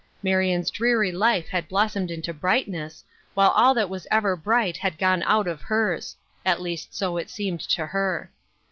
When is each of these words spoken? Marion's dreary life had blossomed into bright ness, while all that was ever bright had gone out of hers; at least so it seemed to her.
Marion's 0.23 0.71
dreary 0.71 1.11
life 1.11 1.47
had 1.49 1.67
blossomed 1.67 2.09
into 2.09 2.33
bright 2.33 2.67
ness, 2.67 3.03
while 3.35 3.51
all 3.51 3.75
that 3.75 3.87
was 3.87 4.07
ever 4.09 4.35
bright 4.35 4.75
had 4.77 4.97
gone 4.97 5.21
out 5.27 5.47
of 5.47 5.61
hers; 5.61 6.15
at 6.43 6.59
least 6.59 6.95
so 6.95 7.17
it 7.17 7.29
seemed 7.29 7.61
to 7.61 7.85
her. 7.85 8.31